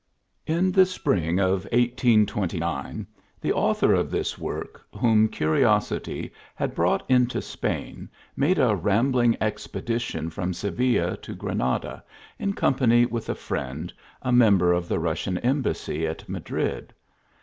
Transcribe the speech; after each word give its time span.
IN 0.47 0.71
the 0.71 0.87
spring 0.87 1.37
of 1.39 1.65
1829, 1.65 3.05
the 3.39 3.53
author 3.53 3.93
of 3.93 4.09
this 4.09 4.35
work, 4.35 4.81
whom 4.95 5.27
curiosity 5.27 6.33
had 6.55 6.73
brought 6.73 7.07
into 7.07 7.39
Spain, 7.39 8.09
made 8.35 8.57
a 8.57 8.75
rambling 8.75 9.37
expedition 9.39 10.31
from 10.31 10.55
Seville 10.55 11.17
to 11.17 11.35
Granada, 11.35 12.03
in 12.39 12.53
company 12.53 13.05
with 13.05 13.29
a 13.29 13.35
friend, 13.35 13.93
a 14.23 14.31
member 14.31 14.73
of 14.73 14.87
the 14.87 14.97
Russian 14.97 15.37
embassy 15.37 16.07
at 16.07 16.27
Madrid. 16.27 16.95